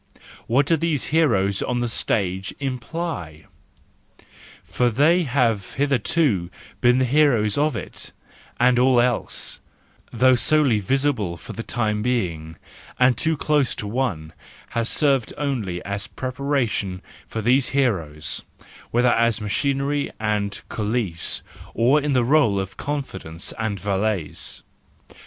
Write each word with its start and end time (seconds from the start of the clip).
What 0.47 0.65
do 0.65 0.75
these 0.77 1.03
heroes 1.13 1.61
on 1.61 1.79
this 1.79 1.93
stage 1.93 2.55
imply? 2.59 3.45
For 4.63 4.89
they 4.89 5.25
have 5.25 5.75
hitherto 5.75 6.49
been 6.79 6.97
the 6.97 7.05
heroes 7.05 7.55
of 7.55 7.75
it, 7.75 8.11
and 8.59 8.79
all 8.79 8.99
else, 8.99 9.59
though 10.11 10.33
solely 10.33 10.79
visible 10.79 11.37
for 11.37 11.53
the 11.53 11.61
time 11.61 12.01
being, 12.01 12.55
and 12.99 13.15
too 13.15 13.37
close 13.37 13.75
to 13.75 13.85
one, 13.85 14.33
has 14.69 14.89
served 14.89 15.35
only 15.37 15.85
as 15.85 16.07
preparation 16.07 17.03
for 17.27 17.43
these 17.43 17.69
heroes, 17.69 18.41
whether 18.89 19.09
as 19.13 19.39
machinery 19.39 20.09
and 20.19 20.63
coulisse, 20.67 21.43
or 21.75 22.01
in 22.01 22.13
the 22.13 22.23
rdle 22.23 22.59
of 22.59 22.75
confidants 22.75 23.53
and 23.59 23.79
valets. 23.79 24.63